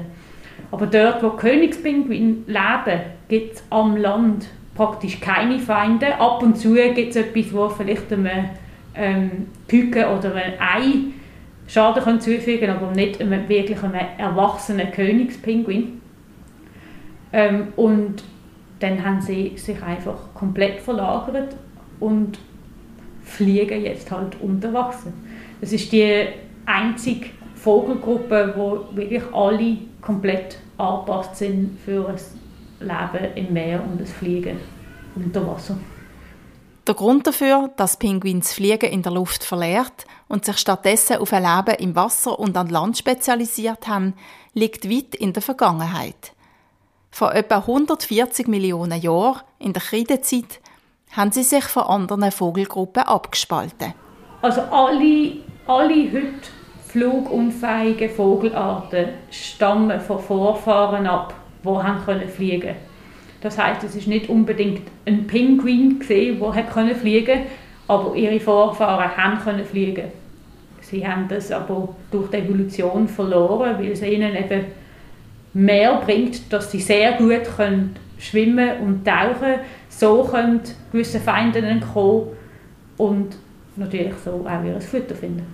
Aber 0.72 0.88
dort, 0.88 1.22
wo 1.22 1.32
Königspinguine 1.32 2.38
leben, 2.48 3.02
gibt 3.28 3.56
es 3.56 3.64
am 3.70 3.98
Land 3.98 4.48
praktisch 4.76 5.20
keine 5.20 5.60
Feinde. 5.60 6.20
Ab 6.20 6.42
und 6.42 6.58
zu 6.58 6.74
gibt 6.74 7.10
es 7.10 7.16
etwas, 7.18 7.54
wo 7.54 7.70
vielleicht 7.70 8.12
einem 8.12 8.50
ähm, 8.96 9.48
Küken 9.68 10.06
oder 10.06 10.36
Ei 10.36 11.12
Schaden 11.72 12.04
können 12.04 12.20
zufügen 12.20 12.70
aber 12.70 12.92
nicht 12.92 13.22
einem 13.22 13.48
wirklich 13.48 13.82
einem 13.82 14.02
erwachsenen 14.18 14.92
Königspinguin. 14.92 16.02
Ähm, 17.32 17.70
und 17.78 18.24
dann 18.80 19.06
haben 19.06 19.22
sie 19.22 19.54
sich 19.56 19.82
einfach 19.82 20.18
komplett 20.34 20.82
verlagert 20.82 21.56
und 22.02 22.40
fliegen 23.24 23.86
jetzt 23.86 24.12
halt 24.12 24.36
unter 24.42 24.74
Wasser. 24.74 25.14
Das 25.62 25.72
ist 25.72 25.94
die 25.94 26.26
einzige 26.66 27.28
Vogelgruppe, 27.56 28.54
wo 28.58 28.94
wirklich 28.94 29.24
alle 29.32 29.78
komplett 30.02 30.58
angepasst 30.78 31.38
sind 31.38 31.80
für 31.86 32.10
ein 32.10 32.18
Leben 32.82 33.34
im 33.36 33.54
Meer 33.54 33.82
und 33.82 34.02
das 34.02 34.12
Fliegen 34.12 34.58
unter 35.16 35.48
Wasser. 35.48 35.78
Der 36.88 36.96
Grund 36.96 37.28
dafür, 37.28 37.70
dass 37.78 37.98
Pinguins 37.98 38.54
Fliegen 38.54 38.90
in 38.90 39.04
der 39.04 39.12
Luft 39.12 39.44
verlehrt 39.44 40.08
und 40.28 40.46
sich 40.46 40.58
stattdessen 40.58 41.18
auf 41.18 41.32
ein 41.32 41.44
Leben 41.44 41.80
im 41.80 41.96
Wasser 41.96 42.40
und 42.40 42.58
an 42.58 42.70
Land 42.70 42.98
spezialisiert 42.98 43.88
haben, 43.88 44.16
liegt 44.56 44.90
weit 44.90 45.14
in 45.14 45.32
der 45.32 45.44
Vergangenheit. 45.44 46.34
Vor 47.12 47.36
etwa 47.36 47.58
140 47.58 48.48
Millionen 48.48 49.00
Jahren, 49.00 49.42
in 49.60 49.74
der 49.74 49.82
Kreidezeit, 49.82 50.60
haben 51.12 51.32
sie 51.32 51.44
sich 51.44 51.66
von 51.66 51.84
anderen 51.84 52.32
Vogelgruppen 52.32 53.04
abgespalten. 53.04 53.94
Also 54.42 54.62
alle, 54.62 55.34
alle 55.68 56.12
heute 56.12 56.50
flugunfähigen 56.88 58.10
Vogelarten 58.10 59.10
stammen 59.30 60.02
von 60.02 60.20
Vorfahren 60.20 61.06
ab, 61.06 61.36
die 61.64 62.28
fliegen 62.28 62.76
Das 63.42 63.58
heißt, 63.58 63.84
es 63.84 63.96
ist 63.96 64.08
nicht 64.08 64.30
unbedingt 64.30 64.84
ein 65.06 65.28
Pinguin 65.28 66.00
gesehen, 66.00 66.40
der 66.40 66.64
können 66.64 66.96
fliegen, 66.96 67.42
aber 67.88 68.16
ihre 68.16 68.40
Vorfahren 68.40 69.18
haben 69.18 69.40
können 69.40 69.66
fliegen. 69.66 70.06
Sie 70.82 71.08
haben 71.08 71.28
das 71.28 71.52
aber 71.52 71.96
durch 72.12 72.30
die 72.30 72.38
Evolution 72.38 73.08
verloren, 73.08 73.78
weil 73.80 73.92
es 73.92 74.02
ihnen 74.02 74.36
eben 74.36 74.66
mehr 75.54 75.96
bringt, 75.98 76.52
dass 76.54 76.72
sie 76.72 76.80
sehr 76.80 77.14
gut 77.14 77.44
können 77.56 77.96
schwimmen 78.22 78.80
und 78.82 79.06
tauchen, 79.06 79.56
so 79.90 80.24
können 80.24 80.62
gewisse 80.92 81.20
Feinde 81.20 81.60
entkommen 81.60 82.28
und 82.98 83.36
natürlich 83.76 84.14
so 84.24 84.46
auch 84.48 84.64
ihr 84.64 84.80
Futter 84.80 85.16
finden. 85.16 85.46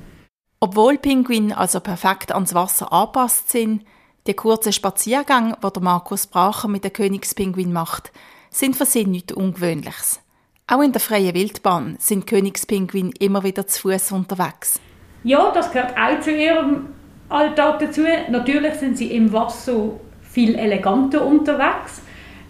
Obwohl 0.60 0.98
Pinguine 0.98 1.58
also 1.58 1.79
perfekt 1.79 2.34
ans 2.34 2.53
Wasser 2.53 2.91
angepasst 2.91 3.50
sind, 3.50 3.84
die 4.27 4.34
kurzen 4.34 4.74
Spaziergänge, 4.74 5.57
die 5.63 5.74
der 5.74 5.81
Markus 5.81 6.27
Bracher 6.27 6.67
mit 6.67 6.84
den 6.84 6.93
Königspinguin 6.93 7.72
macht, 7.72 8.12
sind 8.50 8.75
für 8.75 8.86
sie 8.86 9.05
nichts 9.05 9.34
Ungewöhnliches. 9.34 10.19
Auch 10.67 10.81
in 10.81 10.91
der 10.91 11.01
freien 11.01 11.34
Wildbahn 11.34 11.96
sind 12.00 12.27
Königspinguine 12.27 13.12
immer 13.19 13.43
wieder 13.43 13.67
zu 13.67 13.84
Fuß 13.84 14.12
unterwegs. 14.12 14.79
Ja, 15.24 15.51
das 15.51 15.72
gehört 15.72 15.96
auch 15.98 16.19
zu 16.19 16.31
ihrem 16.31 16.88
Alltag 17.29 17.79
dazu. 17.79 18.01
Natürlich 18.29 18.74
sind 18.75 18.98
sie 18.98 19.12
im 19.12 19.31
Wasser 19.31 19.91
viel 20.22 20.55
eleganter 20.55 21.25
unterwegs. 21.25 22.01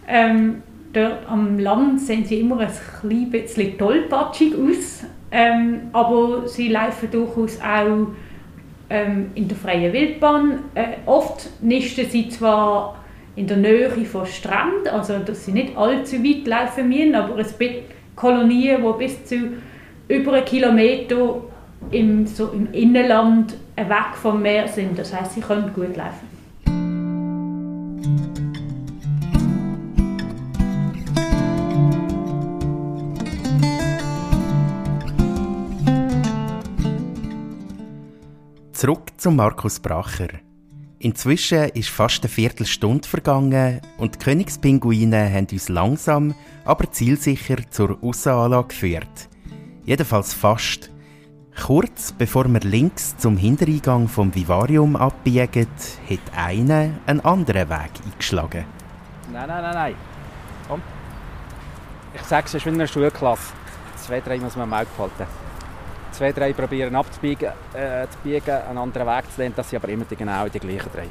Ähm, 0.08 0.64
dort 0.94 1.28
am 1.30 1.60
Land 1.60 2.02
sehen 2.02 2.26
sie 2.26 2.40
immer 2.40 2.60
ein 2.60 3.30
bisschen 3.30 3.78
tollpatschig 3.78 4.56
aus. 4.56 5.04
Ähm, 5.30 5.90
aber 5.94 6.48
sie 6.48 6.70
laufen 6.70 7.12
durchaus 7.12 7.60
auch 7.60 8.08
ähm, 8.90 9.32
in 9.36 9.48
der 9.48 9.58
freien 9.58 9.94
Wildbahn. 9.94 10.60
Äh, 10.76 10.98
oft 11.06 11.50
nisten 11.62 12.10
sie 12.10 12.30
zwar 12.30 13.04
in 13.36 13.48
der 13.48 13.58
Nähe 13.58 13.90
von 13.90 14.26
Strand, 14.26 14.88
also 14.92 15.20
dass 15.20 15.46
sie 15.46 15.52
nicht 15.52 15.78
allzu 15.78 16.24
weit 16.24 16.48
laufen 16.48 16.90
müssen, 16.90 17.16
aber 17.16 17.38
es 17.40 17.58
gibt 17.58 17.94
Kolonien, 18.16 18.82
die 18.82 18.98
bis 18.98 19.26
zu 19.26 19.36
über 20.08 20.34
einen 20.34 20.46
Kilometer 20.46 21.42
im, 21.92 22.26
so 22.26 22.50
im 22.50 22.72
Innenland 22.74 23.54
weg 23.76 24.16
vom 24.22 24.42
Meer 24.42 24.68
sind. 24.68 24.98
Das 24.98 25.14
heißt, 25.14 25.34
sie 25.34 25.42
können 25.42 25.72
gut 25.74 25.96
laufen. 25.96 26.28
Zurück 38.78 39.10
zu 39.18 39.32
Markus 39.32 39.80
Bracher. 39.80 40.28
Inzwischen 41.00 41.70
ist 41.70 41.90
fast 41.90 42.22
eine 42.22 42.30
Viertelstunde 42.30 43.08
vergangen 43.08 43.82
und 43.98 44.14
die 44.14 44.20
Königspinguine 44.20 45.34
haben 45.34 45.48
uns 45.52 45.68
langsam, 45.68 46.36
aber 46.64 46.92
zielsicher 46.92 47.56
zur 47.72 47.98
Aussenanlage 48.04 48.68
geführt. 48.68 49.30
Jedenfalls 49.84 50.36
fast. 50.36 50.92
Kurz 51.60 52.12
bevor 52.12 52.48
wir 52.50 52.60
links 52.60 53.18
zum 53.18 53.36
Hintereingang 53.36 54.08
vom 54.08 54.36
Vivarium 54.36 54.96
abbiegen, 54.96 55.66
hat 56.08 56.38
einer 56.38 56.92
einen 57.08 57.22
anderen 57.22 57.70
Weg 57.70 57.92
eingeschlagen. 58.06 58.64
Nein, 59.34 59.48
nein, 59.48 59.64
nein, 59.64 59.74
nein. 59.74 59.96
Komm. 60.68 60.84
Ich 62.14 62.22
sage 62.22 62.46
es 62.46 62.54
ist 62.54 62.66
wie 62.68 62.70
in 62.70 62.76
einer 62.76 62.86
Schulklasse. 62.86 63.54
Zwei, 63.96 64.22
drei 64.22 64.38
muss 64.38 64.56
man 64.56 64.68
im 64.68 64.74
Auge 64.76 64.88
behalten 64.96 65.48
zwei, 66.12 66.32
drei 66.32 66.54
probieren 66.54 66.96
abzubiegen, 66.96 67.52
äh, 67.74 68.08
zu 68.10 68.18
biegen, 68.24 68.50
einen 68.50 68.78
anderen 68.78 69.08
Weg 69.08 69.32
zu 69.34 69.42
nehmen, 69.42 69.56
dass 69.56 69.70
sie 69.70 69.76
aber 69.76 69.90
immer 69.90 70.06
die, 70.06 70.16
genau 70.16 70.48
die 70.48 70.60
gleichen 70.60 70.92
drei. 70.94 71.08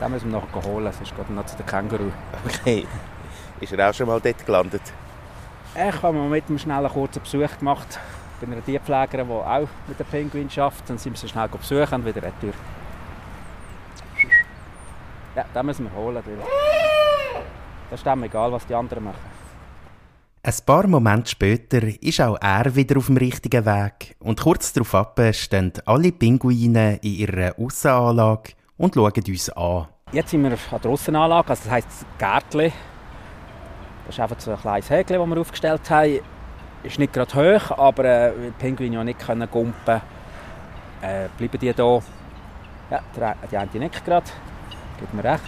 Den 0.00 0.10
müssen 0.10 0.30
wir 0.30 0.40
noch 0.40 0.64
holen, 0.64 0.92
sonst 0.92 1.16
geht 1.16 1.30
noch 1.30 1.46
zu 1.46 1.56
den 1.56 1.66
Känguru. 1.66 2.10
Okay. 2.44 2.86
Ist 3.60 3.72
er 3.72 3.88
auch 3.88 3.94
schon 3.94 4.06
mal 4.06 4.20
dort 4.20 4.44
gelandet? 4.44 4.82
Ich 5.74 6.02
habe 6.02 6.16
mal 6.16 6.28
mit 6.28 6.48
einem 6.48 6.58
schnellen 6.58 6.90
kurzen 6.90 7.22
Besuch 7.22 7.58
gemacht 7.58 7.98
bei 8.40 8.46
einer 8.46 8.64
Tierpflegerin, 8.64 9.26
die 9.26 9.32
auch 9.32 9.68
mit 9.86 9.98
den 9.98 10.06
Pinguinen 10.06 10.50
arbeitet. 10.56 10.90
Dann 10.90 10.98
sind 10.98 11.14
wir 11.14 11.18
so 11.18 11.28
schnell 11.28 11.48
besuchen 11.48 11.94
und 11.94 12.04
wieder 12.04 12.22
retour. 12.22 12.52
Ja, 15.34 15.44
den 15.54 15.66
müssen 15.66 15.84
wir 15.84 15.92
holen. 15.94 16.14
Natürlich. 16.14 16.44
Das 17.90 18.00
ist 18.00 18.06
dem 18.06 18.22
egal, 18.22 18.52
was 18.52 18.66
die 18.66 18.74
anderen 18.74 19.04
machen. 19.04 19.35
Ein 20.46 20.54
paar 20.64 20.86
Momente 20.86 21.28
später 21.28 21.82
ist 21.82 22.20
auch 22.20 22.38
er 22.40 22.72
wieder 22.76 22.98
auf 22.98 23.06
dem 23.06 23.16
richtigen 23.16 23.66
Weg 23.66 24.14
und 24.20 24.40
kurz 24.40 24.72
darauf 24.72 25.12
stehen 25.32 25.72
alle 25.86 26.12
Pinguine 26.12 27.00
in 27.02 27.14
ihrer 27.14 27.58
Aussenanlage 27.58 28.52
und 28.76 28.94
schauen 28.94 29.12
uns 29.26 29.50
an. 29.50 29.88
Jetzt 30.12 30.30
sind 30.30 30.44
wir 30.44 30.52
an 30.52 30.80
der 30.84 30.90
Aussenanlage, 30.92 31.48
also 31.50 31.64
das 31.64 31.72
heisst 31.72 32.06
Gärtchen. 32.16 32.72
Das 34.06 34.14
ist 34.14 34.20
einfach 34.20 34.38
so 34.38 34.52
ein 34.52 34.60
kleines 34.60 34.88
Häkchen, 34.88 35.18
das 35.18 35.28
wir 35.28 35.40
aufgestellt 35.40 35.90
haben. 35.90 36.20
Ist 36.84 37.00
nicht 37.00 37.12
gerade 37.12 37.34
hoch, 37.34 37.76
aber 37.76 38.04
äh, 38.04 38.32
die 38.46 38.50
Pinguine 38.52 39.04
nicht 39.04 39.18
können 39.18 39.50
gumpen 39.50 40.00
äh, 41.02 41.26
bleiben 41.38 41.58
die 41.58 41.72
hier. 41.72 42.02
Ja, 42.88 43.34
die 43.50 43.56
eine 43.56 43.70
nickt 43.72 44.04
gerade, 44.04 44.26
gibt 45.00 45.12
mir 45.12 45.24
recht. 45.24 45.42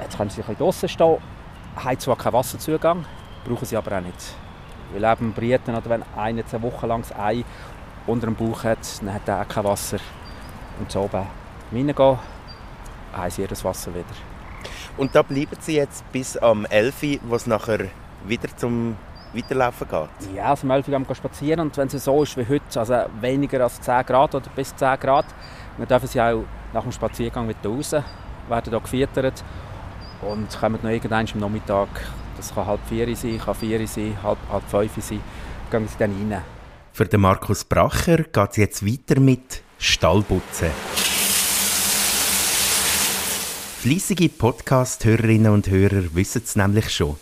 Jetzt 0.00 0.16
können 0.16 0.30
sie 0.30 0.42
ein 0.42 0.46
bisschen 0.46 0.58
draußen 0.58 0.88
stehen, 0.88 1.18
haben 1.74 1.98
zwar 1.98 2.16
keinen 2.16 2.34
Wasserzugang, 2.34 3.04
brauchen 3.44 3.64
sie 3.64 3.76
aber 3.76 3.98
auch 3.98 4.02
nicht. 4.02 4.34
Weil 4.92 5.12
eben 5.12 5.32
Brieten, 5.32 5.74
oder 5.74 5.88
wenn 5.90 6.02
einer 6.16 6.42
eine 6.50 6.62
Woche 6.62 6.86
lang 6.86 7.02
das 7.02 7.16
Ei 7.18 7.44
unter 8.06 8.26
dem 8.26 8.34
Bauch 8.34 8.64
hat, 8.64 8.78
dann 9.00 9.14
hat 9.14 9.28
er 9.28 9.40
auch 9.40 9.48
kein 9.48 9.64
Wasser. 9.64 9.98
Und 10.78 10.90
so 10.90 11.02
oben 11.02 11.26
reingehen, 11.72 12.18
haben 13.12 13.30
sie 13.30 13.42
ihr 13.42 13.50
Wasser 13.50 13.94
wieder. 13.94 14.04
Und 14.96 15.14
da 15.14 15.22
bleiben 15.22 15.56
sie 15.60 15.76
jetzt 15.76 16.10
bis 16.12 16.36
am 16.36 16.64
11 16.66 17.20
wo 17.22 17.34
es 17.34 17.46
nachher 17.46 17.86
wieder 18.26 18.54
zum 18.56 18.96
Weiterlaufen 19.34 19.88
geht? 19.88 20.36
Ja, 20.36 20.50
also 20.50 20.66
am 20.66 20.72
11 20.72 20.86
gehen 20.86 21.08
wir 21.08 21.14
spazieren 21.14 21.60
und 21.60 21.76
wenn 21.76 21.88
es 21.88 22.04
so 22.04 22.22
ist 22.22 22.36
wie 22.36 22.46
heute, 22.46 22.78
also 22.78 23.04
weniger 23.20 23.62
als 23.62 23.80
10 23.80 24.04
Grad 24.04 24.34
oder 24.34 24.50
bis 24.54 24.74
10 24.76 25.00
Grad, 25.00 25.24
dann 25.78 25.88
dürfen 25.88 26.06
sie 26.06 26.20
auch 26.20 26.44
nach 26.74 26.82
dem 26.82 26.92
Spaziergang 26.92 27.48
wieder 27.48 27.70
raus, 27.70 27.92
werden 27.92 28.70
hier 28.70 28.80
gefüttert 28.80 29.42
und 30.20 30.60
kommen 30.60 30.78
noch 30.82 30.90
irgendwann 30.90 31.26
am 31.32 31.40
Nachmittag 31.40 31.88
das 32.36 32.54
kann 32.54 32.66
halb 32.66 32.80
vier 32.88 33.14
sein, 33.16 33.38
kann 33.38 33.54
vier 33.54 33.86
sein, 33.86 34.16
halb, 34.22 34.38
halb 34.50 34.68
fünf 34.68 34.92
sein. 35.04 35.20
Gehen 35.70 35.88
sie 35.88 35.94
dann 35.98 36.12
rein. 36.30 36.42
Für 36.92 37.06
den 37.06 37.20
Markus 37.20 37.64
Bracher 37.64 38.18
geht 38.18 38.50
es 38.50 38.56
jetzt 38.56 38.86
weiter 38.86 39.20
mit 39.20 39.62
Stallputzen. 39.78 40.70
Fleissige 43.80 44.28
Podcast-Hörerinnen 44.28 45.52
und 45.52 45.68
Hörer 45.68 46.14
wissen 46.14 46.42
es 46.44 46.54
nämlich 46.54 46.90
schon. 46.90 47.16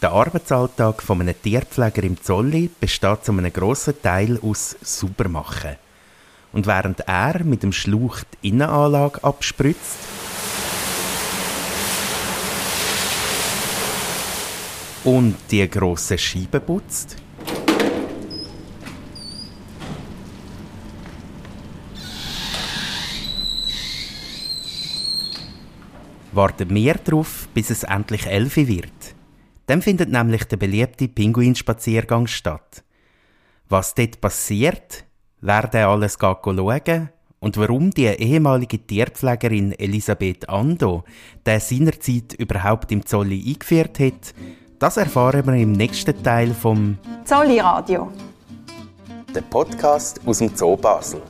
Der 0.00 0.12
Arbeitsalltag 0.12 1.02
von 1.02 1.20
einem 1.20 1.34
Tierpfleger 1.42 2.04
im 2.04 2.22
Zolli 2.22 2.70
besteht 2.80 3.24
zu 3.24 3.32
einem 3.32 3.52
grossen 3.52 4.00
Teil 4.00 4.38
aus 4.42 4.76
Saubermachen. 4.80 5.76
Und 6.52 6.66
während 6.66 7.00
er 7.00 7.44
mit 7.44 7.62
dem 7.62 7.72
Schlauch 7.72 8.20
die 8.42 8.48
Innenanlage 8.48 9.24
abspritzt, 9.24 9.98
und 15.06 15.36
die 15.52 15.68
große 15.68 16.18
Scheibe 16.18 16.58
putzt. 16.58 17.16
Warten 26.32 26.74
wir 26.74 26.94
darauf, 26.94 27.48
bis 27.54 27.70
es 27.70 27.84
endlich 27.84 28.26
elf 28.26 28.56
wird. 28.56 29.14
Dann 29.66 29.80
findet 29.80 30.10
nämlich 30.10 30.44
der 30.44 30.56
beliebte 30.56 31.08
Pinguinspaziergang 31.08 32.26
statt. 32.26 32.82
Was 33.68 33.94
dort 33.94 34.20
passiert, 34.20 35.04
wer 35.40 35.68
der 35.68 35.88
alles 35.88 36.18
schauen 36.20 37.08
und 37.38 37.56
warum 37.56 37.90
die 37.90 38.06
ehemalige 38.06 38.78
Tierpflegerin 38.78 39.72
Elisabeth 39.72 40.48
Ando 40.48 41.04
der 41.44 41.60
seinerzeit 41.60 42.34
überhaupt 42.34 42.90
im 42.90 43.06
Zolli 43.06 43.42
eingeführt 43.46 44.00
hat, 44.00 44.34
das 44.78 44.96
erfahren 44.96 45.46
wir 45.46 45.54
im 45.54 45.72
nächsten 45.72 46.22
Teil 46.22 46.52
vom 46.52 46.98
Zolli 47.24 47.60
Radio. 47.60 48.10
Der 49.34 49.40
Podcast 49.42 50.20
aus 50.26 50.38
dem 50.38 50.54
Zoo 50.54 50.76
Basel. 50.76 51.22